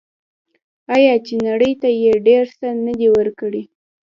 آیا 0.95 1.13
چې 1.25 1.33
نړۍ 1.47 1.73
ته 1.81 1.89
یې 2.01 2.13
ډیر 2.27 2.45
څه 2.59 2.67
نه 2.85 2.93
دي 2.99 3.07
ورکړي؟ 3.17 3.63